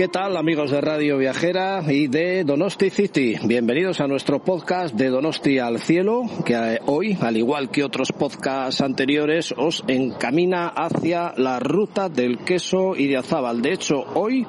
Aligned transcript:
¿Qué 0.00 0.08
tal 0.08 0.38
amigos 0.38 0.70
de 0.70 0.80
Radio 0.80 1.18
Viajera 1.18 1.82
y 1.86 2.06
de 2.06 2.42
Donosti 2.42 2.88
City? 2.88 3.36
Bienvenidos 3.44 4.00
a 4.00 4.06
nuestro 4.06 4.42
podcast 4.42 4.94
de 4.94 5.10
Donosti 5.10 5.58
al 5.58 5.78
Cielo, 5.78 6.22
que 6.42 6.54
eh, 6.54 6.78
hoy, 6.86 7.18
al 7.20 7.36
igual 7.36 7.70
que 7.70 7.84
otros 7.84 8.10
podcasts 8.10 8.80
anteriores, 8.80 9.52
os 9.58 9.84
encamina 9.88 10.68
hacia 10.68 11.34
la 11.36 11.60
ruta 11.60 12.08
del 12.08 12.38
queso 12.38 12.96
Idiazábal. 12.96 13.60
De 13.60 13.74
hecho, 13.74 14.02
hoy 14.14 14.46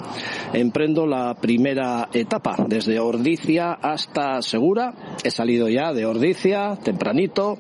emprendo 0.54 1.06
la 1.06 1.34
primera 1.34 2.08
etapa, 2.14 2.56
desde 2.66 3.02
Ordicia 3.02 3.74
hasta 3.74 4.42
Segura. 4.42 5.18
He 5.22 5.32
salido 5.32 5.68
ya 5.68 5.92
de 5.92 6.06
Ordicia, 6.06 6.78
tempranito. 6.82 7.58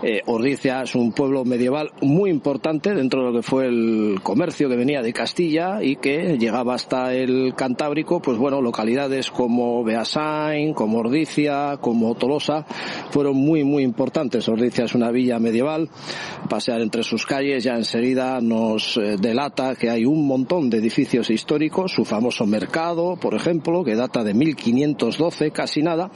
Eh, 0.00 0.22
Ordicia 0.26 0.82
es 0.82 0.94
un 0.94 1.10
pueblo 1.10 1.44
medieval 1.44 1.90
muy 2.02 2.30
importante 2.30 2.94
dentro 2.94 3.20
de 3.20 3.26
lo 3.26 3.32
que 3.32 3.42
fue 3.42 3.66
el 3.66 4.20
comercio 4.22 4.68
que 4.68 4.76
venía 4.76 5.02
de 5.02 5.12
Castilla 5.12 5.82
y 5.82 5.96
que 5.96 6.38
llegaba 6.38 6.74
hasta 6.74 7.12
el 7.14 7.54
Cantábrico, 7.56 8.22
pues 8.22 8.38
bueno, 8.38 8.60
localidades 8.60 9.30
como 9.32 9.82
Beasain, 9.82 10.72
como 10.72 10.98
Ordicia, 10.98 11.78
como 11.80 12.14
Tolosa, 12.14 12.64
fueron 13.10 13.36
muy, 13.36 13.64
muy 13.64 13.82
importantes. 13.82 14.48
Ordicia 14.48 14.84
es 14.84 14.94
una 14.94 15.10
villa 15.10 15.40
medieval, 15.40 15.90
pasear 16.48 16.80
entre 16.80 17.02
sus 17.02 17.26
calles 17.26 17.64
ya 17.64 17.74
enseguida 17.74 18.40
nos 18.40 18.96
eh, 18.98 19.16
delata 19.18 19.74
que 19.74 19.90
hay 19.90 20.04
un 20.04 20.26
montón 20.26 20.70
de 20.70 20.78
edificios 20.78 21.30
históricos, 21.30 21.92
su 21.92 22.04
famoso 22.04 22.46
mercado, 22.46 23.16
por 23.16 23.34
ejemplo, 23.34 23.82
que 23.82 23.96
data 23.96 24.22
de 24.22 24.34
1512, 24.34 25.50
casi 25.50 25.82
nada, 25.82 26.10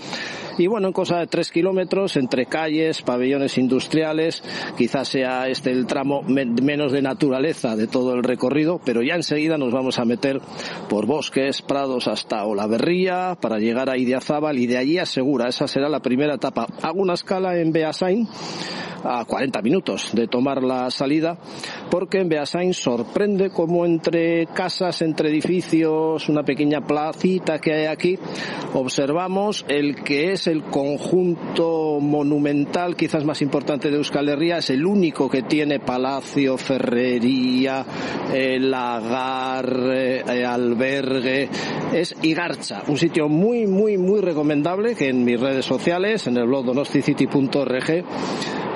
y 0.59 0.67
bueno, 0.67 0.89
en 0.89 0.93
cosa 0.93 1.19
de 1.19 1.27
tres 1.27 1.51
kilómetros 1.51 2.17
entre 2.17 2.47
calles, 2.47 3.03
pabellones 3.03 3.59
industriales, 3.59 4.43
quizás 4.77 5.09
sea 5.09 5.49
este 5.49 5.71
el 5.71 5.87
tramo 5.87 6.23
me- 6.23 6.45
menos 6.47 6.93
de 6.93 7.03
naturaleza 7.03 7.77
de 7.77 7.87
todo 7.87 8.15
el 8.15 8.23
recorrido, 8.23 8.81
pero 8.85 9.03
ya 9.03 9.15
enseguida 9.15 9.59
nos 9.59 9.73
vamos 9.73 9.99
a 9.99 10.05
meter 10.05 10.41
por 10.89 11.07
bosques, 11.07 11.63
prados 11.63 12.09
hasta 12.09 12.45
Olaverría 12.45 13.37
para 13.41 13.59
llegar 13.59 13.89
a 13.91 13.97
Idiazábal 13.99 14.59
y 14.59 14.67
de 14.67 14.79
allí 14.79 14.99
a 14.99 15.07
Segura. 15.07 15.49
Esa 15.49 15.67
será 15.67 15.89
la 15.89 16.01
primera 16.01 16.35
etapa. 16.35 16.67
Hago 16.83 17.01
una 17.01 17.15
escala 17.15 17.59
en 17.59 17.73
Beasain 17.73 18.29
a 19.05 19.25
40 19.25 19.63
minutos 19.63 20.11
de 20.13 20.29
tomar 20.29 20.63
la 20.63 20.91
salida, 20.91 21.39
porque 21.91 22.21
en 22.21 22.29
Beasain 22.29 22.75
sorprende 22.75 23.51
como 23.51 23.85
entre 23.85 24.47
casas, 24.47 25.03
entre 25.03 25.31
edificios, 25.31 26.29
una 26.29 26.43
pequeña 26.43 26.81
placita 26.81 27.59
que 27.59 27.73
hay 27.73 27.87
aquí, 27.87 28.19
observamos 28.75 29.65
el 29.69 30.03
que 30.03 30.33
es 30.33 30.47
el 30.47 30.65
conjunto 30.65 31.99
monumental 32.01 32.97
quizás 32.97 33.25
más 33.25 33.43
importante 33.43 33.91
de 33.91 33.97
Euskal 33.97 34.29
Herria, 34.29 34.59
es 34.59 34.71
el 34.71 34.85
único 34.87 35.29
que 35.29 35.43
tiene 35.43 35.81
palacio, 35.81 36.57
ferrería, 36.57 37.85
eh, 38.33 38.59
lagar, 38.59 39.67
eh, 39.95 40.45
albergue, 40.45 41.49
es 41.93 42.15
Igarcha, 42.23 42.83
un 42.89 42.97
sitio 42.97 43.29
muy, 43.29 43.67
muy, 43.67 43.99
muy 43.99 44.21
recomendable 44.21 44.95
que 44.95 45.09
en 45.09 45.25
mis 45.25 45.41
redes 45.41 45.65
sociales, 45.65 46.27
en 46.27 46.37
el 46.37 46.47
blog 46.47 46.67
donosticity.org, 46.67 48.05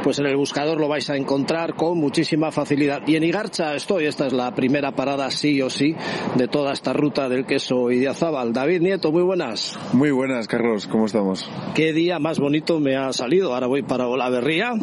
pues 0.07 0.21
en 0.21 0.27
el 0.27 0.37
buscador 0.37 0.79
lo 0.79 0.87
vais 0.87 1.11
a 1.11 1.17
encontrar 1.17 1.75
con 1.75 1.99
muchísima 1.99 2.53
facilidad. 2.53 3.03
Y 3.09 3.17
en 3.17 3.25
Igarcha 3.25 3.75
estoy, 3.75 4.07
esta 4.07 4.29
es 4.29 4.33
la 4.33 4.55
primera 4.55 4.93
parada 4.93 5.33
sí 5.33 5.61
o 5.61 5.69
sí 5.69 5.97
de 6.37 6.47
toda 6.47 6.75
esta 6.75 6.93
ruta 6.93 7.29
del 7.29 7.45
queso 7.45 7.91
Idiazábal. 7.91 8.53
David 8.53 8.83
Nieto, 8.83 9.11
muy 9.11 9.25
buenas. 9.25 9.77
Muy 9.93 10.13
buenas, 10.13 10.47
Carlos, 10.47 10.87
¿cómo 10.87 11.07
estamos? 11.07 11.51
Qué 11.75 11.93
día 11.93 12.21
más 12.21 12.39
bonito 12.39 12.79
me 12.79 12.95
ha 12.95 13.13
salido. 13.13 13.53
Ahora 13.53 13.67
voy 13.67 13.83
para 13.83 14.07
Olaverría, 14.07 14.75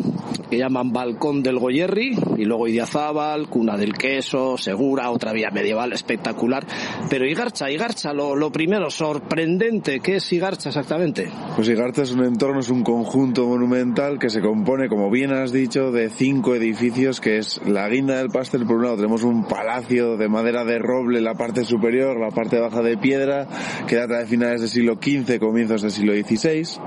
que 0.49 0.57
llaman 0.57 0.91
Balcón 0.91 1.41
del 1.41 1.57
Goyerri, 1.57 2.17
y 2.37 2.43
luego 2.43 2.67
Idiazábal, 2.67 3.47
Cuna 3.47 3.77
del 3.77 3.93
Queso, 3.93 4.57
Segura, 4.57 5.09
otra 5.09 5.31
vía 5.31 5.51
medieval 5.51 5.93
espectacular. 5.93 6.65
Pero 7.09 7.25
Igarcha, 7.25 7.71
Igarcha, 7.71 8.11
lo, 8.11 8.35
lo 8.35 8.51
primero, 8.51 8.89
sorprendente, 8.89 10.01
¿qué 10.01 10.17
es 10.17 10.33
Igarcha 10.33 10.67
exactamente? 10.67 11.31
Pues 11.55 11.69
Igarza 11.69 12.01
es 12.01 12.11
un 12.11 12.25
entorno, 12.25 12.59
es 12.59 12.69
un 12.69 12.83
conjunto 12.83 13.47
monumental 13.47 14.19
que 14.19 14.29
se 14.29 14.41
compone, 14.41 14.89
como 14.89 15.12
bien 15.13 15.31
has 15.31 15.51
dicho, 15.51 15.91
de 15.91 16.09
cinco 16.09 16.55
edificios, 16.55 17.21
que 17.21 17.37
es 17.37 17.61
la 17.67 17.87
guinda 17.87 18.17
del 18.17 18.29
pastel. 18.29 18.65
Por 18.65 18.77
un 18.77 18.83
lado 18.83 18.95
tenemos 18.95 19.23
un 19.23 19.45
palacio 19.45 20.17
de 20.17 20.27
madera 20.27 20.65
de 20.65 20.79
roble, 20.79 21.21
la 21.21 21.35
parte 21.35 21.63
superior, 21.63 22.19
la 22.19 22.31
parte 22.31 22.59
baja 22.59 22.81
de 22.81 22.97
piedra, 22.97 23.47
que 23.87 23.95
data 23.95 24.17
de 24.17 24.25
finales 24.25 24.61
del 24.61 24.69
siglo 24.71 24.95
XV, 24.95 25.39
comienzos 25.39 25.83
del 25.83 25.91
siglo 25.91 26.13
XVI. 26.13 26.79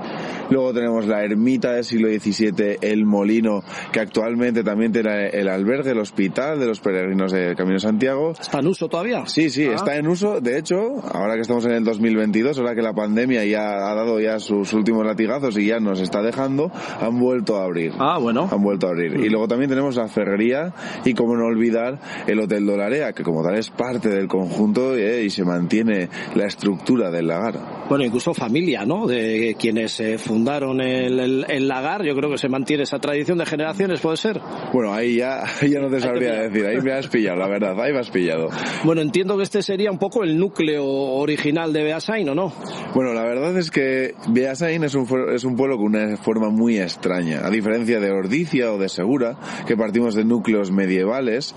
Luego 0.50 0.72
tenemos 0.72 1.06
la 1.06 1.24
ermita 1.24 1.72
del 1.72 1.84
siglo 1.84 2.08
XVII, 2.08 2.78
el 2.80 3.04
molino, 3.04 3.62
que 3.92 4.00
actualmente 4.00 4.62
también 4.62 4.92
tiene 4.92 5.28
el 5.28 5.48
albergue, 5.48 5.90
el 5.90 5.98
hospital 5.98 6.60
de 6.60 6.66
los 6.66 6.80
peregrinos 6.80 7.32
del 7.32 7.56
Camino 7.56 7.74
de 7.74 7.80
Santiago. 7.80 8.32
¿Está 8.40 8.60
en 8.60 8.68
uso 8.68 8.88
todavía? 8.88 9.26
Sí, 9.26 9.50
sí, 9.50 9.66
Ah. 9.66 9.74
está 9.74 9.96
en 9.96 10.06
uso. 10.08 10.40
De 10.40 10.58
hecho, 10.58 10.76
ahora 11.12 11.34
que 11.34 11.40
estamos 11.40 11.64
en 11.66 11.72
el 11.72 11.84
2022, 11.84 12.58
ahora 12.58 12.74
que 12.74 12.82
la 12.82 12.92
pandemia 12.92 13.44
ya 13.44 13.90
ha 13.90 13.94
dado 13.94 14.20
ya 14.20 14.38
sus 14.38 14.72
últimos 14.72 15.04
latigazos 15.04 15.58
y 15.58 15.66
ya 15.66 15.80
nos 15.80 16.00
está 16.00 16.22
dejando, 16.22 16.70
han 17.00 17.18
vuelto 17.18 17.56
a 17.56 17.64
abrir. 17.64 17.92
Ah, 17.98 18.18
bueno. 18.18 18.48
Han 18.50 18.62
vuelto 18.62 18.86
a 18.86 18.90
abrir. 18.90 19.16
Y 19.16 19.28
luego 19.28 19.48
también 19.48 19.68
tenemos 19.70 19.96
la 19.96 20.08
ferrería 20.08 20.72
y, 21.04 21.14
como 21.14 21.36
no 21.36 21.46
olvidar, 21.46 21.98
el 22.26 22.38
Hotel 22.40 22.64
Dolarea, 22.66 23.12
que 23.12 23.22
como 23.22 23.42
tal 23.42 23.56
es 23.56 23.70
parte 23.70 24.08
del 24.08 24.28
conjunto 24.28 24.96
eh, 24.96 25.24
y 25.24 25.30
se 25.30 25.44
mantiene 25.44 26.08
la 26.34 26.46
estructura 26.46 27.10
del 27.10 27.26
lagar. 27.26 27.86
Bueno, 27.88 28.04
incluso 28.04 28.32
familia, 28.32 28.84
¿no? 28.84 29.06
De 29.06 29.56
quienes 29.58 29.98
eh, 30.00 30.18
fundaron 30.18 30.35
el, 30.44 31.18
el- 31.20 31.46
el 31.48 31.68
lagar, 31.68 32.04
yo 32.04 32.14
creo 32.14 32.30
que 32.30 32.38
se 32.38 32.48
mantiene 32.48 32.82
esa 32.82 32.98
tradición 32.98 33.38
de 33.38 33.46
generaciones, 33.46 34.00
¿puede 34.00 34.16
ser? 34.16 34.40
Bueno, 34.72 34.92
ahí 34.92 35.16
ya, 35.16 35.44
ya 35.66 35.80
no 35.80 35.88
te 35.88 36.00
sabría 36.00 36.42
decir, 36.42 36.66
ahí 36.66 36.76
me 36.80 36.92
has 36.92 37.08
pillado, 37.08 37.38
la 37.38 37.48
verdad, 37.48 37.80
ahí 37.80 37.92
me 37.92 38.00
has 38.00 38.10
pillado. 38.10 38.48
Bueno, 38.84 39.00
entiendo 39.02 39.36
que 39.36 39.42
este 39.44 39.62
sería 39.62 39.90
un 39.90 39.98
poco 39.98 40.22
el 40.24 40.38
núcleo 40.38 40.84
original 40.86 41.72
de 41.72 41.84
Beasain, 41.84 42.28
¿o 42.28 42.34
no? 42.34 42.52
Bueno, 42.94 43.12
la 43.12 43.22
verdad 43.24 43.56
es 43.56 43.70
que 43.70 44.14
Beasain 44.28 44.84
es 44.84 44.94
un, 44.94 45.06
es 45.34 45.44
un 45.44 45.56
pueblo 45.56 45.76
con 45.76 45.86
una 45.86 46.16
forma 46.16 46.50
muy 46.50 46.78
extraña, 46.78 47.46
a 47.46 47.50
diferencia 47.50 48.00
de 48.00 48.10
Ordicia 48.10 48.72
o 48.72 48.78
de 48.78 48.88
Segura, 48.88 49.36
que 49.66 49.76
partimos 49.76 50.14
de 50.14 50.24
núcleos 50.24 50.70
medievales, 50.70 51.54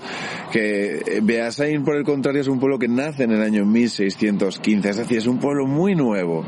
que 0.52 1.20
Beasain, 1.22 1.84
por 1.84 1.96
el 1.96 2.04
contrario, 2.04 2.40
es 2.40 2.48
un 2.48 2.58
pueblo 2.60 2.78
que 2.78 2.88
nace 2.88 3.24
en 3.24 3.32
el 3.32 3.42
año 3.42 3.64
1615, 3.66 4.88
es 4.90 4.96
decir, 4.96 5.18
es 5.18 5.26
un 5.26 5.38
pueblo 5.38 5.66
muy 5.66 5.94
nuevo. 5.94 6.44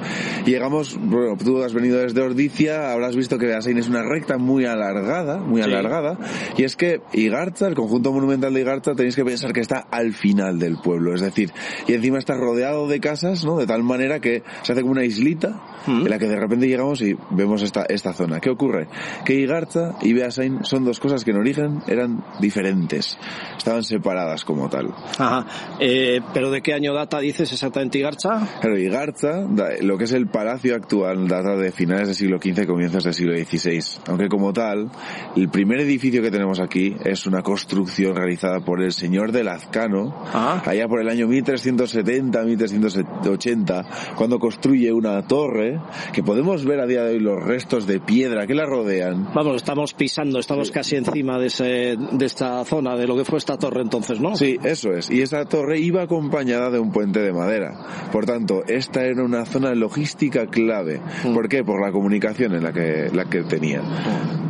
Llegamos, 0.47 0.99
bueno, 1.01 1.37
tú 1.43 1.63
has 1.63 1.75
venido 1.75 1.99
desde 1.99 2.22
Ordicia, 2.23 2.93
habrás 2.93 3.17
visto 3.17 3.39
que 3.39 3.47
Beasain 3.47 3.79
es 3.79 3.89
una 3.89 4.03
recta 4.03 4.39
muy 4.39 4.65
alargada, 4.65 5.39
muy 5.39 5.63
Sí. 5.63 5.69
alargada, 5.69 6.19
y 6.57 6.65
es 6.65 6.77
que 6.77 7.01
Igarza, 7.13 7.69
el 7.69 7.75
conjunto 7.75 8.13
monumental 8.13 8.55
de 8.55 8.61
Igarza, 8.61 8.95
tenéis 8.95 9.17
que 9.17 9.25
pensar 9.25 9.53
que 9.53 9.61
está 9.61 9.79
al 9.91 10.13
final 10.13 10.59
del 10.59 10.77
pueblo, 10.79 11.15
es 11.15 11.21
decir, 11.21 11.51
y 11.87 11.95
encima 11.95 12.19
está 12.19 12.35
rodeado 12.35 12.89
de 12.89 13.01
casas, 13.01 13.45
¿no? 13.45 13.59
De 13.59 13.67
tal 13.67 13.83
manera 13.83 14.21
que 14.21 14.43
se 14.63 14.73
hace 14.73 14.81
como 14.83 14.93
una 14.93 15.05
islita 15.05 15.61
Mm. 15.87 16.03
en 16.03 16.11
la 16.11 16.19
que 16.21 16.29
de 16.29 16.37
repente 16.39 16.69
llegamos 16.69 17.03
y 17.03 17.17
vemos 17.31 17.61
esta, 17.63 17.85
esta 17.89 18.13
zona. 18.13 18.39
¿Qué 18.39 18.51
ocurre? 18.51 18.87
Que 19.25 19.35
Igarza 19.35 19.97
y 20.01 20.13
Beasain 20.13 20.61
son 20.65 20.85
dos 20.85 21.01
cosas 21.01 21.25
que 21.25 21.33
en 21.33 21.39
origen 21.39 21.81
eran 21.89 22.25
diferentes, 22.41 23.19
estaban 23.59 23.83
separadas 23.83 24.45
como 24.45 24.69
tal. 24.69 24.95
Ajá. 25.19 25.45
Eh, 25.81 26.21
¿Pero 26.33 26.51
de 26.53 26.63
qué 26.63 26.73
año 26.75 26.95
data 26.95 27.19
dices 27.19 27.53
exactamente 27.53 27.99
Igarcha? 27.99 28.47
Claro, 28.61 28.79
Igarza, 28.79 29.45
lo 29.81 29.99
que 29.99 30.05
es 30.05 30.13
el 30.13 30.29
palacio 30.29 30.77
actual, 30.77 31.27
data 31.27 31.57
de 31.57 31.73
finales 31.73 32.09
del 32.13 32.19
siglo 32.19 32.39
XV 32.39 32.67
comienzos 32.67 33.05
del 33.05 33.15
siglo 33.15 33.33
XVI. 33.35 33.81
Aunque 34.09 34.29
como 34.29 34.53
tal, 34.53 34.91
el 35.35 35.49
primer 35.49 35.81
edificio 35.81 36.21
que 36.23 36.31
tenemos 36.31 36.61
aquí 36.61 36.95
es 37.05 37.27
una 37.27 37.43
construcción 37.43 38.15
realizada 38.15 38.61
por 38.61 38.83
el 38.83 38.93
señor 38.93 39.33
de 39.33 39.45
Lazcano, 39.45 40.15
Ah. 40.35 40.63
allá 40.65 40.87
por 40.89 41.01
el 41.01 41.09
año 41.09 41.27
1370-1380, 41.29 43.87
cuando 44.17 44.39
construye 44.39 44.93
una 44.93 45.23
torre 45.27 45.81
que 46.13 46.23
podemos 46.23 46.65
ver 46.65 46.81
a 46.81 46.87
día 46.87 47.03
de 47.05 47.15
hoy 47.15 47.21
los 47.21 47.43
restos 47.43 47.87
de 47.87 48.01
piedra 48.01 48.47
que 48.47 48.55
la 48.55 48.67
rodean. 48.67 49.29
Vamos, 49.35 49.57
estamos 49.57 49.95
pisando, 49.95 50.39
estamos 50.39 50.71
casi 50.71 50.97
encima 50.97 51.39
de, 51.39 51.47
ese, 51.47 51.97
de 51.97 52.27
esta 52.27 52.63
zona, 52.65 52.97
de 52.97 53.07
lo 53.07 53.17
que 53.17 53.25
fue 53.25 53.39
esta 53.39 53.57
torre 53.57 53.81
entonces, 53.83 54.21
¿no? 54.21 54.37
Sí, 54.37 54.59
eso 54.63 54.93
es. 54.93 55.11
Y 55.11 55.23
esa 55.23 55.45
torre 55.47 55.79
iba 55.79 56.03
acompañada 56.03 56.71
de 56.71 56.79
un 56.79 56.93
puente 56.93 57.21
de 57.21 57.33
madera. 57.33 58.11
Por 58.13 58.27
tanto, 58.27 58.63
esta 58.67 59.05
era 59.05 59.23
una 59.25 59.45
zona 59.47 59.75
logística 59.75 60.47
clave. 60.47 61.01
¿Por 61.35 61.49
qué? 61.49 61.65
Por 61.65 61.81
la 61.81 61.91
comunicación 62.03 62.55
en 62.57 62.65
la 62.65 62.73
que, 62.73 63.11
la 63.13 63.27
que 63.27 63.43
tenía. 63.43 63.81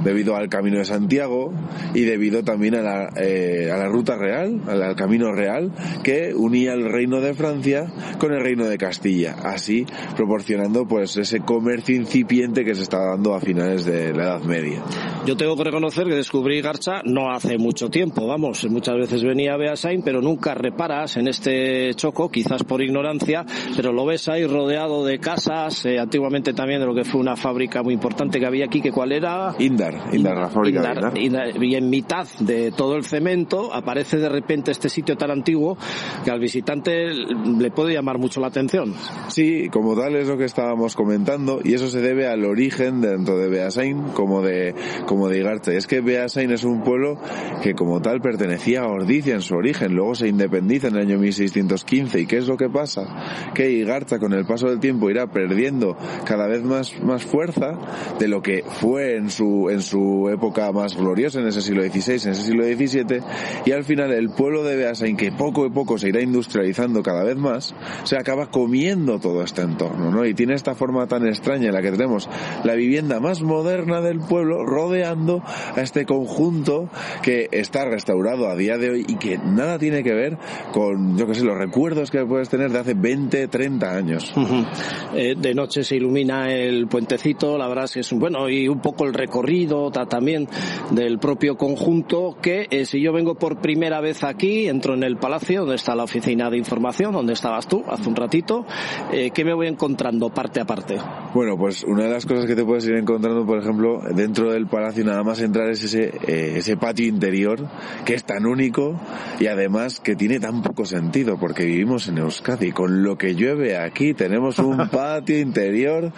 Debido 0.03 0.35
al 0.35 0.49
Camino 0.49 0.79
de 0.79 0.87
Santiago 0.87 1.53
y 1.95 2.01
debido 2.01 2.43
también 2.43 2.75
a 2.75 2.81
la, 2.81 3.11
eh, 3.17 3.71
a 3.71 3.77
la 3.77 3.89
ruta 3.89 4.17
real, 4.17 4.61
al, 4.67 4.83
al 4.83 4.97
Camino 4.97 5.33
Real, 5.33 5.71
que 6.03 6.33
unía 6.35 6.73
el 6.73 6.91
Reino 6.91 7.21
de 7.21 7.35
Francia 7.35 7.93
con 8.19 8.33
el 8.33 8.41
Reino 8.41 8.65
de 8.65 8.79
Castilla. 8.79 9.37
Así, 9.45 9.87
proporcionando 10.17 10.87
pues 10.87 11.19
ese 11.19 11.41
comercio 11.41 11.95
incipiente 11.95 12.65
que 12.65 12.75
se 12.75 12.83
estaba 12.83 13.11
dando 13.11 13.35
a 13.35 13.41
finales 13.41 13.85
de 13.85 14.15
la 14.15 14.25
Edad 14.25 14.43
Media. 14.43 14.83
Yo 15.27 15.37
tengo 15.37 15.55
que 15.57 15.65
reconocer 15.65 16.07
que 16.07 16.17
descubrí 16.17 16.61
Garcha 16.63 17.03
no 17.05 17.31
hace 17.31 17.59
mucho 17.59 17.91
tiempo, 17.91 18.27
vamos, 18.27 18.65
muchas 18.71 18.97
veces 18.97 19.23
venía 19.23 19.55
a 19.55 19.57
Beasain, 19.57 20.03
pero 20.03 20.21
nunca 20.21 20.55
reparas 20.55 21.17
en 21.17 21.29
este 21.29 21.95
choco, 21.95 22.31
quizás 22.31 22.65
por 22.65 22.83
ignorancia, 22.83 23.45
pero 23.77 23.93
lo 23.93 24.07
ves 24.07 24.29
ahí 24.29 24.47
rodeado 24.47 25.05
de 25.05 25.19
casas, 25.19 25.85
eh, 25.85 25.99
antiguamente 26.01 26.55
también 26.55 26.81
de 26.81 26.87
lo 26.87 26.95
que 26.95 27.05
fue 27.05 27.21
una 27.21 27.37
fábrica 27.43 27.83
muy 27.83 27.95
importante 27.95 28.39
que 28.39 28.47
había 28.47 28.67
aquí, 28.67 28.81
que 28.81 28.93
cuál 28.93 29.13
era... 29.13 29.55
Indar, 29.59 29.95
Indar, 30.13 30.39
la 30.39 30.49
fábrica 30.49 30.81
de 30.81 30.89
Indar, 30.89 31.19
Indar. 31.19 31.53
Indar, 31.53 31.65
y 31.65 31.75
en 31.75 31.91
mitad 31.91 32.27
de 32.39 32.71
todo 32.71 32.97
el 32.97 33.05
cemento 33.05 33.75
aparece 33.75 34.19
de 34.19 34.29
repente 34.29 34.71
este 34.71 34.89
sitio 34.89 35.17
tan 35.17 35.31
antiguo 35.31 35.77
que 36.25 36.31
al 36.31 36.39
visitante 36.39 37.09
le 37.09 37.71
puede 37.71 37.95
llamar 37.95 38.19
mucho 38.19 38.41
la 38.41 38.47
atención. 38.47 38.95
Sí, 39.29 39.69
como 39.71 39.97
tal 39.97 40.15
es 40.17 40.29
lo 40.29 40.39
que 40.39 40.45
estábamos 40.45 40.95
comentando 40.95 41.61
y 41.65 41.75
eso 41.75 41.89
se 41.89 42.01
debe 42.01 42.29
al 42.29 42.45
origen 42.45 43.01
dentro 43.01 43.37
de 43.37 43.49
Beasain 43.49 44.11
como 44.15 44.43
de 44.43 44.75
como 45.07 45.29
de 45.29 45.41
Igartza. 45.41 45.73
Es 45.73 45.87
que 45.87 46.01
Beasain 46.01 46.51
es 46.53 46.63
un 46.63 46.83
pueblo 46.83 47.19
que 47.63 47.75
como 47.75 48.01
tal 48.01 48.21
pertenecía 48.21 48.83
a 48.83 48.89
Ordicia 48.89 49.35
en 49.35 49.43
su 49.43 49.55
origen, 49.55 49.95
luego 49.95 50.15
se 50.15 50.29
independiza 50.29 50.89
en 50.89 50.95
el 50.95 51.03
año 51.03 51.19
1615 51.19 52.21
y 52.21 52.27
¿qué 52.27 52.37
es 52.39 52.47
lo 52.47 52.57
que 52.57 52.69
pasa? 52.69 53.51
Que 53.53 53.71
Igartza 53.73 54.21
con 54.21 54.33
el 54.33 54.47
paso 54.47 54.69
del 54.69 54.79
tiempo 54.79 55.11
irá 55.11 55.27
perdiendo 55.27 55.97
cada 56.25 56.47
vez 56.47 56.63
más 56.63 56.93
más 57.03 57.25
fuerza 57.33 57.79
de 58.19 58.29
lo 58.29 58.43
que 58.43 58.63
fue 58.63 59.17
en 59.17 59.31
su 59.31 59.71
en 59.71 59.81
su 59.81 60.29
época 60.29 60.71
más 60.71 60.95
gloriosa 60.95 61.41
en 61.41 61.47
ese 61.47 61.63
siglo 61.63 61.83
XVI, 61.83 62.13
en 62.13 62.33
ese 62.33 62.43
siglo 62.43 62.65
XVII 62.65 63.23
y 63.65 63.73
al 63.73 63.85
final 63.85 64.13
el 64.13 64.29
pueblo 64.29 64.63
de 64.65 64.77
Beasain 64.77 65.17
que 65.17 65.33
poco 65.33 65.65
a 65.65 65.71
poco 65.71 65.97
se 65.97 66.11
irá 66.11 66.21
industrializando 66.21 67.03
cada 67.03 67.25
vez 67.25 67.37
más, 67.37 67.75
se 68.05 68.19
acaba 68.19 68.51
comiendo 68.51 69.19
todo 69.19 69.43
este 69.43 69.63
entorno, 69.63 70.11
¿no? 70.11 70.27
Y 70.27 70.35
tiene 70.35 70.53
esta 70.53 70.75
forma 70.75 71.07
tan 71.07 71.27
extraña 71.27 71.69
en 71.69 71.75
la 71.75 71.81
que 71.81 71.91
tenemos 71.91 72.29
la 72.65 72.75
vivienda 72.75 73.19
más 73.19 73.41
moderna 73.41 74.03
del 74.03 74.21
pueblo 74.21 74.67
rodeando 74.67 75.43
a 75.75 75.81
este 75.81 76.05
conjunto 76.05 76.91
que 77.23 77.49
está 77.51 77.87
restaurado 77.87 78.49
a 78.49 78.57
día 78.57 78.77
de 78.77 78.91
hoy 78.91 79.07
y 79.09 79.17
que 79.17 79.39
nada 79.39 79.79
tiene 79.79 80.03
que 80.03 80.13
ver 80.13 80.37
con, 80.73 81.17
yo 81.17 81.27
que 81.27 81.35
sé, 81.35 81.45
los 81.45 81.57
recuerdos 81.57 82.11
que 82.11 82.23
puedes 82.27 82.51
tener 82.51 82.71
de 82.73 82.79
hace 82.79 82.95
20, 82.95 83.49
30 83.49 83.97
años. 83.97 84.33
Ujú. 84.37 84.67
Eh, 85.15 85.35
de 85.37 85.55
noche 85.55 85.83
se 85.83 85.97
ilumina 85.97 86.53
el 86.53 86.89
puentecito, 87.13 87.59
la 87.59 87.69
verdad 87.69 87.85
es 87.85 87.93
que 87.93 88.01
es 88.01 88.13
bueno 88.15 88.49
y 88.49 88.69
un 88.69 88.81
poco 88.81 89.05
el 89.05 89.13
recorrido 89.13 89.91
ta- 89.91 90.07
también 90.07 90.49
del 90.93 91.19
propio 91.19 91.59
conjunto 91.59 92.39
que 92.41 92.67
eh, 92.71 92.87
si 92.87 93.03
yo 93.03 93.13
vengo 93.13 93.35
por 93.35 93.59
primera 93.61 94.01
vez 94.01 94.25
aquí, 94.25 94.67
entro 94.67 94.95
en 94.95 95.03
el 95.03 95.17
palacio 95.19 95.61
donde 95.61 95.75
está 95.77 95.95
la 95.95 96.05
oficina 96.05 96.49
de 96.49 96.57
información, 96.57 97.13
donde 97.13 97.35
estabas 97.35 97.69
tú 97.69 97.85
hace 97.87 98.09
un 98.09 98.17
ratito, 98.17 98.65
eh, 99.13 99.31
¿qué 99.31 99.45
me 99.45 99.53
voy 99.53 99.67
encontrando 99.67 100.31
parte 100.31 100.61
a 100.61 100.65
parte? 100.65 100.97
Bueno, 101.35 101.57
pues 101.57 101.83
una 101.85 102.05
de 102.05 102.11
las 102.11 102.27
cosas 102.27 102.45
que 102.45 102.55
te 102.55 102.63
puedes 102.63 102.85
ir 102.87 102.95
encontrando, 102.95 103.47
por 103.47 103.59
ejemplo, 103.59 104.03
dentro 104.15 104.53
del 104.53 104.67
palacio 104.67 105.03
nada 105.03 105.23
más 105.23 105.41
entrar 105.41 105.71
es 105.71 105.83
ese, 105.83 106.13
eh, 106.27 106.55
ese 106.57 106.77
patio 106.77 107.07
interior 107.07 107.69
que 108.05 108.13
es 108.13 108.25
tan 108.25 108.45
único 108.45 109.01
y 109.41 109.47
además 109.47 109.99
que 109.99 110.15
tiene 110.15 110.41
tan 110.41 110.61
poco 110.61 110.85
sentido 110.85 111.39
porque 111.39 111.65
vivimos 111.65 112.07
en 112.09 112.19
Euskadi. 112.19 112.73
Con 112.73 113.03
lo 113.03 113.17
que 113.17 113.35
llueve 113.35 113.79
aquí 113.79 114.13
tenemos 114.13 114.59
un 114.59 114.89
patio 114.91 115.39
interior 115.39 116.13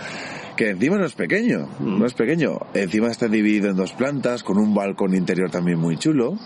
que 0.57 0.71
encima 0.71 0.99
no 0.99 1.05
es 1.05 1.15
pequeño, 1.15 1.69
no 1.81 2.07
es 2.07 2.15
pequeño. 2.15 2.59
Encima 2.75 3.09
está 3.09 3.29
dividido 3.29 3.71
en 3.71 3.77
dos 3.77 3.93
plantas 3.93 4.43
con 4.43 4.59
un 4.59 4.75
balcón 4.75 5.15
interior 5.15 5.51
también 5.51 5.79
muy 5.79 5.97
chulo. 5.97 6.37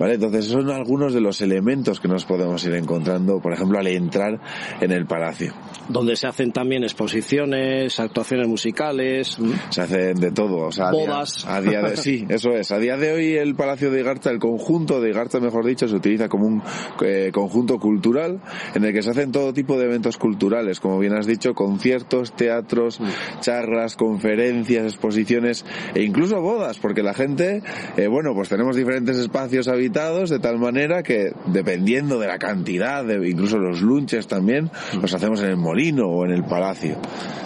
¿Vale? 0.00 0.14
Entonces 0.14 0.46
son 0.46 0.70
algunos 0.70 1.12
de 1.12 1.20
los 1.20 1.42
elementos 1.42 2.00
que 2.00 2.08
nos 2.08 2.24
podemos 2.24 2.64
ir 2.64 2.72
encontrando, 2.72 3.38
por 3.38 3.52
ejemplo, 3.52 3.78
al 3.78 3.86
entrar 3.86 4.40
en 4.80 4.92
el 4.92 5.04
palacio. 5.04 5.52
Donde 5.90 6.16
se 6.16 6.26
hacen 6.26 6.52
también 6.52 6.84
exposiciones, 6.84 7.99
actuaciones 8.00 8.48
musicales, 8.48 9.38
Se 9.70 9.80
hacen 9.82 10.14
de 10.18 10.32
todo, 10.32 10.66
o 10.66 10.72
sea, 10.72 10.88
a 10.88 10.90
día- 10.92 11.00
Bodas. 11.06 11.46
A 11.46 11.60
día, 11.60 11.82
de, 11.82 11.96
sí, 11.96 12.26
eso 12.28 12.50
es. 12.50 12.70
A 12.72 12.78
día 12.78 12.96
de 12.96 13.12
hoy 13.12 13.34
el 13.36 13.54
Palacio 13.54 13.90
de 13.90 14.00
Igarza, 14.00 14.30
el 14.30 14.38
conjunto 14.38 15.00
de 15.00 15.10
Igarza, 15.10 15.40
mejor 15.40 15.64
dicho, 15.66 15.86
se 15.88 15.94
utiliza 15.96 16.28
como 16.28 16.46
un 16.46 16.62
eh, 17.04 17.30
conjunto 17.32 17.78
cultural 17.78 18.40
en 18.74 18.84
el 18.84 18.92
que 18.92 19.02
se 19.02 19.10
hacen 19.10 19.32
todo 19.32 19.52
tipo 19.52 19.78
de 19.78 19.84
eventos 19.84 20.16
culturales, 20.16 20.80
como 20.80 20.98
bien 20.98 21.14
has 21.14 21.26
dicho, 21.26 21.54
conciertos, 21.54 22.32
teatros, 22.32 23.00
charlas, 23.40 23.96
conferencias, 23.96 24.84
exposiciones 24.84 25.64
e 25.94 26.02
incluso 26.02 26.40
bodas, 26.40 26.78
porque 26.78 27.02
la 27.02 27.14
gente, 27.14 27.62
eh, 27.96 28.06
bueno, 28.08 28.34
pues 28.34 28.48
tenemos 28.48 28.76
diferentes 28.76 29.16
espacios 29.16 29.68
habitados 29.68 30.30
de 30.30 30.38
tal 30.38 30.58
manera 30.58 31.02
que 31.02 31.32
dependiendo 31.46 32.18
de 32.18 32.26
la 32.26 32.38
cantidad, 32.38 33.04
de, 33.04 33.28
incluso 33.28 33.58
los 33.58 33.80
lunches 33.82 34.26
también, 34.26 34.70
los 35.00 35.12
hacemos 35.14 35.42
en 35.42 35.50
el 35.50 35.56
molino 35.56 36.06
o 36.08 36.24
en 36.24 36.32
el 36.32 36.44
palacio. 36.44 36.96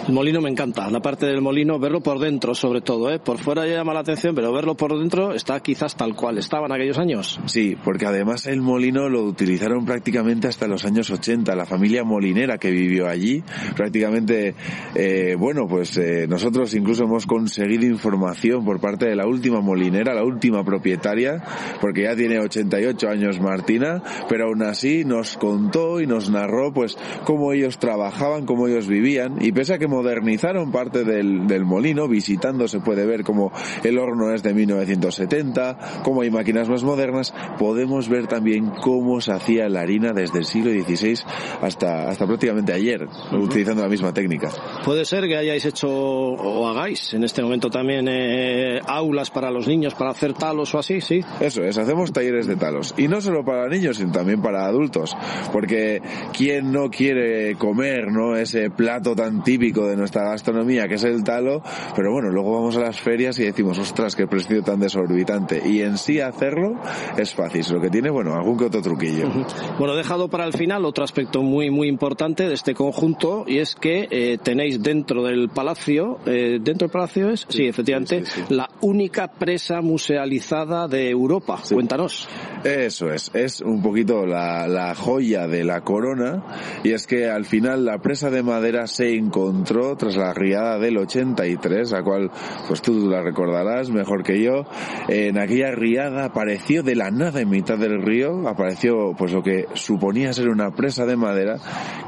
El 0.07 0.13
molino 0.13 0.41
me 0.45 0.51
encanta, 0.51 0.91
la 0.91 0.99
parte 0.99 1.25
del 1.25 1.41
molino, 1.41 1.79
verlo 1.79 2.01
por 2.01 2.19
dentro 2.19 2.53
sobre 2.53 2.81
todo, 2.81 3.11
¿eh? 3.11 3.17
por 3.17 3.39
fuera 3.39 3.65
ya 3.65 3.77
llama 3.77 3.95
la 3.95 4.01
atención, 4.01 4.35
pero 4.35 4.53
verlo 4.53 4.75
por 4.75 4.95
dentro 4.95 5.33
está 5.33 5.59
quizás 5.59 5.95
tal 5.95 6.15
cual 6.15 6.37
estaba 6.37 6.67
en 6.67 6.73
aquellos 6.73 6.99
años. 6.99 7.39
Sí, 7.47 7.75
porque 7.83 8.05
además 8.05 8.45
el 8.45 8.61
molino 8.61 9.09
lo 9.09 9.23
utilizaron 9.23 9.85
prácticamente 9.85 10.47
hasta 10.47 10.67
los 10.67 10.85
años 10.85 11.09
80. 11.09 11.55
La 11.55 11.65
familia 11.65 12.03
molinera 12.03 12.59
que 12.59 12.69
vivió 12.69 13.07
allí, 13.07 13.43
prácticamente, 13.75 14.53
eh, 14.93 15.35
bueno, 15.35 15.67
pues 15.67 15.97
eh, 15.97 16.27
nosotros 16.29 16.75
incluso 16.75 17.05
hemos 17.05 17.25
conseguido 17.25 17.87
información 17.87 18.63
por 18.63 18.79
parte 18.79 19.07
de 19.07 19.15
la 19.15 19.25
última 19.25 19.61
molinera, 19.61 20.13
la 20.13 20.23
última 20.23 20.63
propietaria, 20.63 21.43
porque 21.81 22.03
ya 22.03 22.15
tiene 22.15 22.37
88 22.37 23.09
años 23.09 23.39
Martina, 23.39 24.03
pero 24.29 24.45
aún 24.45 24.61
así 24.61 25.05
nos 25.05 25.37
contó 25.37 25.99
y 26.01 26.05
nos 26.05 26.29
narró 26.29 26.71
pues 26.71 26.99
cómo 27.23 27.51
ellos 27.51 27.79
trabajaban, 27.79 28.45
cómo 28.45 28.67
ellos 28.67 28.87
vivían, 28.87 29.43
y 29.43 29.51
pese 29.51 29.73
a 29.73 29.79
que 29.79 29.87
modernizaron 30.35 30.71
parte 30.71 31.03
del, 31.03 31.47
del 31.47 31.65
molino, 31.65 32.07
visitando 32.07 32.67
se 32.67 32.79
puede 32.79 33.05
ver 33.05 33.23
cómo 33.23 33.51
el 33.83 33.97
horno 33.97 34.33
es 34.33 34.43
de 34.43 34.53
1970, 34.53 36.01
cómo 36.03 36.21
hay 36.21 36.29
máquinas 36.29 36.67
más 36.67 36.83
modernas, 36.83 37.33
podemos 37.57 38.09
ver 38.09 38.27
también 38.27 38.69
cómo 38.81 39.21
se 39.21 39.31
hacía 39.31 39.69
la 39.69 39.81
harina 39.81 40.11
desde 40.11 40.39
el 40.39 40.45
siglo 40.45 40.71
XVI 40.71 41.19
hasta, 41.61 42.09
hasta 42.09 42.27
prácticamente 42.27 42.73
ayer, 42.73 43.07
utilizando 43.31 43.81
la 43.83 43.89
misma 43.89 44.13
técnica. 44.13 44.49
Puede 44.83 45.05
ser 45.05 45.25
que 45.25 45.37
hayáis 45.37 45.65
hecho 45.65 45.87
o 45.89 46.67
hagáis 46.67 47.13
en 47.13 47.23
este 47.23 47.41
momento 47.41 47.69
también 47.69 48.07
eh, 48.09 48.81
aulas 48.85 49.31
para 49.31 49.49
los 49.51 49.67
niños 49.67 49.95
para 49.95 50.11
hacer 50.11 50.33
talos 50.33 50.73
o 50.75 50.79
así, 50.79 50.99
sí. 50.99 51.21
Eso 51.39 51.63
es, 51.63 51.77
hacemos 51.77 52.11
talleres 52.11 52.47
de 52.47 52.57
talos. 52.57 52.93
Y 52.97 53.07
no 53.07 53.21
solo 53.21 53.45
para 53.45 53.69
niños, 53.69 53.97
sino 53.97 54.11
también 54.11 54.41
para 54.41 54.65
adultos. 54.65 55.15
Porque 55.53 56.01
¿quién 56.37 56.71
no 56.71 56.89
quiere 56.89 57.55
comer, 57.55 58.11
no? 58.11 58.35
Ese 58.35 58.69
plato 58.69 59.15
tan 59.15 59.43
típico 59.43 59.87
de 59.87 59.95
nuestra 59.95 60.24
gastronomía 60.29 60.87
que 60.87 60.95
es 60.95 61.03
el 61.03 61.23
talo. 61.23 61.61
Pero 61.95 62.11
bueno, 62.11 62.29
luego 62.29 62.53
vamos 62.53 62.77
a 62.77 62.81
las 62.81 62.99
ferias 62.99 63.37
y 63.39 63.43
decimos, 63.43 63.77
ostras, 63.79 64.15
qué 64.15 64.27
precio 64.27 64.63
tan 64.63 64.79
desorbitante. 64.79 65.61
Y 65.65 65.81
en 65.81 65.97
sí 65.97 66.19
hacerlo 66.19 66.79
es 67.17 67.33
fácil. 67.33 67.63
Lo 67.71 67.81
que 67.81 67.89
tiene, 67.89 68.09
bueno, 68.09 68.35
algún 68.35 68.57
que 68.57 68.65
otro 68.65 68.81
truquillo. 68.81 69.29
Bueno, 69.77 69.93
he 69.93 69.97
dejado 69.97 70.29
para 70.29 70.45
el 70.45 70.53
final 70.53 70.85
otro 70.85 71.03
aspecto 71.03 71.41
muy 71.41 71.69
muy 71.69 71.87
importante 71.87 72.47
de 72.47 72.53
este 72.53 72.73
conjunto 72.73 73.43
y 73.47 73.59
es 73.59 73.75
que 73.75 74.07
eh, 74.09 74.37
tenéis 74.41 74.81
dentro 74.81 75.23
del 75.23 75.49
palacio, 75.49 76.19
eh, 76.25 76.59
dentro 76.61 76.87
del 76.87 76.91
palacio 76.91 77.29
es, 77.29 77.45
sí, 77.49 77.65
efectivamente, 77.65 78.25
sí, 78.25 78.31
sí, 78.31 78.43
sí. 78.47 78.53
la 78.53 78.69
única 78.81 79.27
presa 79.27 79.81
musealizada 79.81 80.87
de 80.87 81.09
Europa. 81.09 81.61
Cuéntanos. 81.71 82.27
Eso 82.65 83.11
es, 83.11 83.29
es 83.35 83.61
un 83.61 83.83
poquito 83.83 84.25
la, 84.25 84.67
la 84.67 84.95
joya 84.95 85.47
de 85.47 85.63
la 85.63 85.81
corona 85.81 86.43
y 86.83 86.93
es 86.93 87.05
que 87.05 87.29
al 87.29 87.45
final 87.45 87.85
la 87.85 87.99
presa 87.99 88.31
de 88.31 88.41
madera 88.41 88.87
se 88.87 89.15
encontró 89.15 89.95
tras 89.95 90.15
la 90.15 90.33
riada 90.33 90.79
del 90.79 90.97
83, 90.97 91.91
la 91.91 92.01
cual 92.01 92.31
pues 92.67 92.81
tú 92.81 93.07
la 93.07 93.21
recordarás 93.21 93.91
mejor 93.91 94.23
que 94.23 94.41
yo. 94.41 94.65
En 95.07 95.37
aquella 95.37 95.73
riada 95.73 96.25
apareció 96.25 96.81
de 96.81 96.95
la 96.95 97.11
nada 97.11 97.39
en 97.39 97.49
mitad 97.49 97.77
del 97.77 98.01
río, 98.01 98.47
apareció 98.47 99.13
pues 99.15 99.31
lo 99.31 99.43
que 99.43 99.67
suponía 99.75 100.33
ser 100.33 100.49
una 100.49 100.71
presa 100.71 101.05
de 101.05 101.17
madera 101.17 101.57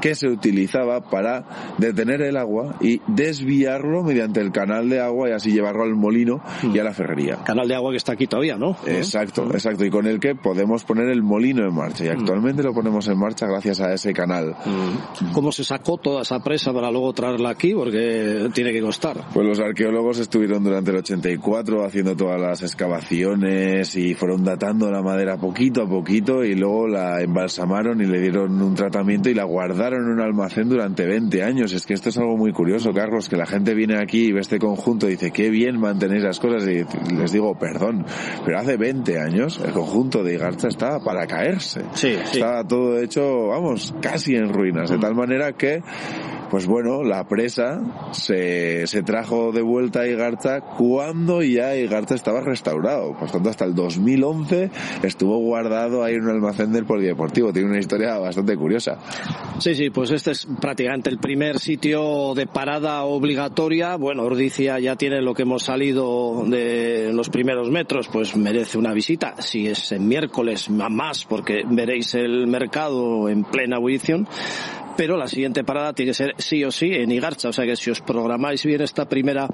que 0.00 0.16
se 0.16 0.26
utilizaba 0.26 1.08
para 1.08 1.76
detener 1.78 2.20
el 2.22 2.36
agua 2.36 2.74
y 2.80 3.00
desviarlo 3.06 4.02
mediante 4.02 4.40
el 4.40 4.50
canal 4.50 4.88
de 4.88 4.98
agua 4.98 5.28
y 5.28 5.32
así 5.34 5.52
llevarlo 5.52 5.84
al 5.84 5.94
molino 5.94 6.42
y 6.64 6.76
a 6.80 6.82
la 6.82 6.92
ferrería. 6.92 7.36
Canal 7.44 7.68
de 7.68 7.76
agua 7.76 7.92
que 7.92 7.96
está 7.98 8.14
aquí 8.14 8.26
todavía, 8.26 8.56
¿no? 8.56 8.76
Exacto, 8.86 9.48
exacto, 9.52 9.84
y 9.84 9.90
con 9.90 10.08
el 10.08 10.18
que 10.18 10.34
podemos 10.48 10.82
poner 10.82 11.10
el 11.10 11.22
molino 11.22 11.62
en 11.62 11.74
marcha 11.74 12.06
y 12.06 12.08
actualmente 12.08 12.62
lo 12.62 12.72
ponemos 12.72 13.06
en 13.06 13.18
marcha 13.18 13.46
gracias 13.46 13.82
a 13.82 13.92
ese 13.92 14.14
canal. 14.14 14.56
¿Cómo 15.34 15.52
se 15.52 15.62
sacó 15.62 15.98
toda 15.98 16.22
esa 16.22 16.42
presa 16.42 16.72
para 16.72 16.90
luego 16.90 17.12
traerla 17.12 17.50
aquí? 17.50 17.74
Porque 17.74 18.48
tiene 18.54 18.72
que 18.72 18.80
costar. 18.80 19.26
Pues 19.34 19.46
los 19.46 19.60
arqueólogos 19.60 20.20
estuvieron 20.20 20.64
durante 20.64 20.90
el 20.90 20.96
84 20.96 21.84
haciendo 21.84 22.16
todas 22.16 22.40
las 22.40 22.62
excavaciones 22.62 23.94
y 23.94 24.14
fueron 24.14 24.42
datando 24.42 24.90
la 24.90 25.02
madera 25.02 25.36
poquito 25.36 25.82
a 25.82 25.86
poquito 25.86 26.42
y 26.42 26.54
luego 26.54 26.88
la 26.88 27.20
embalsamaron 27.20 28.00
y 28.00 28.06
le 28.06 28.18
dieron 28.18 28.62
un 28.62 28.74
tratamiento 28.74 29.28
y 29.28 29.34
la 29.34 29.44
guardaron 29.44 30.06
en 30.06 30.12
un 30.12 30.20
almacén 30.20 30.70
durante 30.70 31.04
20 31.04 31.42
años. 31.42 31.74
Es 31.74 31.84
que 31.84 31.92
esto 31.92 32.08
es 32.08 32.16
algo 32.16 32.38
muy 32.38 32.52
curioso, 32.52 32.94
Carlos, 32.94 33.28
que 33.28 33.36
la 33.36 33.44
gente 33.44 33.74
viene 33.74 33.98
aquí 33.98 34.28
y 34.28 34.32
ve 34.32 34.40
este 34.40 34.58
conjunto 34.58 35.08
y 35.08 35.10
dice, 35.10 35.30
qué 35.30 35.50
bien 35.50 35.78
mantenéis 35.78 36.22
las 36.22 36.40
cosas 36.40 36.66
y 36.66 36.86
les 37.14 37.32
digo, 37.32 37.54
perdón, 37.58 38.06
pero 38.46 38.58
hace 38.58 38.78
20 38.78 39.20
años 39.20 39.60
el 39.62 39.72
conjunto 39.72 40.24
de 40.24 40.27
Igarza 40.34 40.68
estaba 40.68 41.00
para 41.00 41.26
caerse. 41.26 41.82
Sí, 41.94 42.16
sí. 42.24 42.38
Estaba 42.38 42.64
todo 42.64 42.98
hecho, 43.00 43.48
vamos, 43.48 43.94
casi 44.00 44.36
en 44.36 44.52
ruinas, 44.52 44.90
de 44.90 44.98
tal 44.98 45.14
manera 45.14 45.52
que 45.52 45.82
pues 46.50 46.66
bueno, 46.66 47.02
la 47.02 47.24
presa 47.28 48.10
se, 48.12 48.86
se 48.86 49.02
trajo 49.02 49.52
de 49.52 49.62
vuelta 49.62 50.00
a 50.00 50.06
Igarza 50.06 50.60
cuando 50.60 51.42
ya 51.42 51.76
Igarza 51.76 52.14
estaba 52.14 52.40
restaurado. 52.40 53.16
Por 53.18 53.30
tanto, 53.30 53.50
hasta 53.50 53.64
el 53.64 53.74
2011 53.74 54.70
estuvo 55.02 55.38
guardado 55.38 56.02
ahí 56.02 56.14
en 56.14 56.24
un 56.24 56.30
almacén 56.30 56.72
del 56.72 56.86
polideportivo. 56.86 57.52
Tiene 57.52 57.68
una 57.68 57.78
historia 57.78 58.18
bastante 58.18 58.56
curiosa. 58.56 58.98
Sí, 59.58 59.74
sí, 59.74 59.90
pues 59.90 60.10
este 60.10 60.32
es 60.32 60.46
prácticamente 60.60 61.10
el 61.10 61.18
primer 61.18 61.58
sitio 61.58 62.34
de 62.34 62.46
parada 62.46 63.02
obligatoria. 63.04 63.96
Bueno, 63.96 64.22
Ordicia 64.22 64.78
ya 64.78 64.96
tiene 64.96 65.20
lo 65.20 65.34
que 65.34 65.42
hemos 65.42 65.64
salido 65.64 66.44
de 66.46 67.12
los 67.12 67.28
primeros 67.28 67.70
metros, 67.70 68.08
pues 68.08 68.36
merece 68.36 68.78
una 68.78 68.92
visita. 68.92 69.34
Si 69.40 69.66
es 69.66 69.92
en 69.92 70.08
miércoles, 70.08 70.70
más, 70.70 71.24
porque 71.24 71.62
veréis 71.68 72.14
el 72.14 72.46
mercado 72.46 73.28
en 73.28 73.44
plena 73.44 73.76
ebullición 73.76 74.26
pero 74.98 75.16
la 75.16 75.28
siguiente 75.28 75.62
parada 75.62 75.92
tiene 75.92 76.10
que 76.10 76.14
ser 76.14 76.34
sí 76.38 76.64
o 76.64 76.72
sí 76.72 76.90
en 76.92 77.12
Igarcha. 77.12 77.50
O 77.50 77.52
sea 77.52 77.64
que 77.64 77.76
si 77.76 77.88
os 77.88 78.00
programáis 78.00 78.64
bien 78.66 78.80
esta 78.80 79.08
primera 79.08 79.46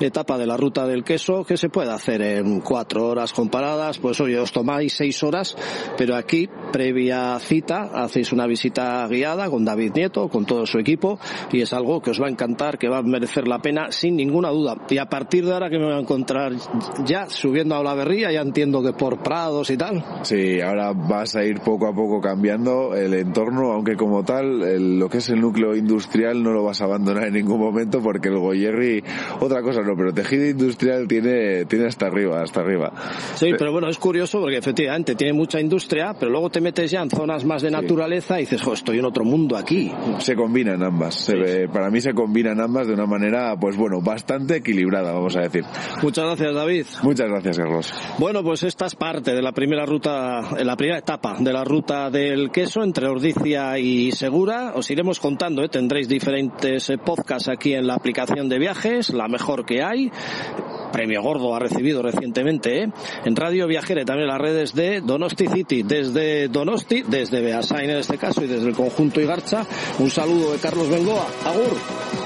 etapa 0.00 0.38
de 0.38 0.46
la 0.46 0.56
ruta 0.56 0.86
del 0.86 1.04
queso, 1.04 1.44
que 1.44 1.58
se 1.58 1.68
puede 1.68 1.92
hacer 1.92 2.22
en 2.22 2.60
cuatro 2.60 3.06
horas 3.06 3.34
con 3.34 3.50
paradas, 3.50 3.98
pues 3.98 4.18
oye, 4.22 4.38
os 4.38 4.52
tomáis 4.52 4.94
seis 4.94 5.22
horas, 5.22 5.54
pero 5.98 6.16
aquí, 6.16 6.48
previa 6.72 7.38
cita, 7.40 7.90
hacéis 7.92 8.32
una 8.32 8.46
visita 8.46 9.06
guiada 9.06 9.50
con 9.50 9.66
David 9.66 9.92
Nieto, 9.94 10.30
con 10.30 10.46
todo 10.46 10.64
su 10.64 10.78
equipo, 10.78 11.18
y 11.52 11.60
es 11.60 11.74
algo 11.74 12.00
que 12.00 12.12
os 12.12 12.22
va 12.22 12.28
a 12.28 12.30
encantar, 12.30 12.78
que 12.78 12.88
va 12.88 12.96
a 12.98 13.02
merecer 13.02 13.46
la 13.46 13.58
pena 13.58 13.92
sin 13.92 14.16
ninguna 14.16 14.48
duda. 14.48 14.76
Y 14.88 14.96
a 14.96 15.06
partir 15.10 15.44
de 15.44 15.52
ahora 15.52 15.68
que 15.68 15.78
me 15.78 15.84
voy 15.84 15.94
a 15.94 16.00
encontrar 16.00 16.52
ya 17.04 17.28
subiendo 17.28 17.74
a 17.74 17.80
Olaverría, 17.80 18.32
ya 18.32 18.40
entiendo 18.40 18.82
que 18.82 18.94
por 18.94 19.22
prados 19.22 19.68
y 19.68 19.76
tal. 19.76 20.02
Sí, 20.22 20.58
ahora 20.62 20.94
vas 20.94 21.36
a 21.36 21.44
ir 21.44 21.60
poco 21.60 21.86
a 21.86 21.94
poco 21.94 22.18
cambiando 22.18 22.94
el 22.94 23.12
entorno, 23.12 23.72
aunque 23.72 23.94
como 23.94 24.24
tal, 24.24 24.62
el- 24.62 24.85
lo 24.98 25.08
que 25.08 25.18
es 25.18 25.28
el 25.30 25.40
núcleo 25.40 25.74
industrial 25.74 26.42
no 26.42 26.52
lo 26.52 26.64
vas 26.64 26.80
a 26.80 26.84
abandonar 26.84 27.24
en 27.28 27.34
ningún 27.34 27.58
momento 27.60 28.00
porque 28.02 28.28
el 28.28 28.38
Goyerri, 28.38 29.02
otra 29.40 29.62
cosa 29.62 29.82
no, 29.82 29.94
pero 29.96 30.12
tejido 30.12 30.46
industrial 30.48 31.06
tiene, 31.08 31.64
tiene 31.66 31.86
hasta 31.86 32.06
arriba, 32.06 32.42
hasta 32.42 32.60
arriba. 32.60 32.92
Sí, 33.34 33.50
pero 33.58 33.72
bueno, 33.72 33.88
es 33.88 33.98
curioso 33.98 34.40
porque 34.40 34.56
efectivamente 34.58 35.14
tiene 35.14 35.32
mucha 35.32 35.60
industria, 35.60 36.14
pero 36.18 36.30
luego 36.30 36.50
te 36.50 36.60
metes 36.60 36.90
ya 36.90 37.02
en 37.02 37.10
zonas 37.10 37.44
más 37.44 37.62
de 37.62 37.70
naturaleza 37.70 38.38
y 38.38 38.42
dices, 38.42 38.62
jo, 38.62 38.72
estoy 38.72 38.98
en 38.98 39.04
otro 39.04 39.24
mundo 39.24 39.56
aquí. 39.56 39.92
Se 40.18 40.34
combinan 40.34 40.82
ambas. 40.82 41.14
Se 41.14 41.34
ve- 41.36 41.68
para 41.68 41.90
mí 41.90 42.00
se 42.00 42.14
combinan 42.14 42.60
ambas 42.60 42.86
de 42.86 42.94
una 42.94 43.06
manera, 43.06 43.56
pues 43.58 43.76
bueno, 43.76 44.00
bastante 44.00 44.56
equilibrada, 44.56 45.12
vamos 45.12 45.36
a 45.36 45.40
decir. 45.40 45.64
Muchas 46.02 46.24
gracias, 46.24 46.54
David. 46.54 46.86
Muchas 47.02 47.28
gracias, 47.28 47.58
Carlos. 47.58 47.92
Bueno, 48.18 48.42
pues 48.42 48.62
esta 48.62 48.86
es 48.86 48.94
parte 48.94 49.34
de 49.34 49.42
la 49.42 49.52
primera 49.52 49.84
ruta, 49.86 50.40
la 50.62 50.76
primera 50.76 50.98
etapa 50.98 51.36
de 51.38 51.52
la 51.52 51.64
ruta 51.64 52.10
del 52.10 52.50
queso 52.50 52.82
entre 52.82 53.06
Ordicia 53.08 53.78
y 53.78 54.12
Segura. 54.12 54.65
Os 54.74 54.90
iremos 54.90 55.20
contando, 55.20 55.62
¿eh? 55.62 55.68
tendréis 55.68 56.08
diferentes 56.08 56.90
eh, 56.90 56.98
podcasts 56.98 57.48
aquí 57.48 57.74
en 57.74 57.86
la 57.86 57.94
aplicación 57.94 58.48
de 58.48 58.58
viajes, 58.58 59.10
la 59.10 59.28
mejor 59.28 59.64
que 59.64 59.82
hay. 59.82 60.10
Premio 60.92 61.22
Gordo 61.22 61.54
ha 61.54 61.58
recibido 61.58 62.02
recientemente 62.02 62.82
¿eh? 62.82 62.88
en 63.24 63.36
Radio 63.36 63.66
Viajera 63.66 64.02
y 64.02 64.04
también 64.04 64.28
las 64.28 64.40
redes 64.40 64.74
de 64.74 65.00
Donosti 65.00 65.46
City, 65.46 65.82
desde 65.82 66.48
Donosti, 66.48 67.02
desde 67.06 67.42
Beasain 67.42 67.90
en 67.90 67.98
este 67.98 68.18
caso 68.18 68.42
y 68.44 68.46
desde 68.46 68.68
el 68.68 68.74
conjunto 68.74 69.20
Igarcha. 69.20 69.66
Un 69.98 70.10
saludo 70.10 70.52
de 70.52 70.58
Carlos 70.58 70.88
Bengoa. 70.88 71.26
Agur. 71.44 72.25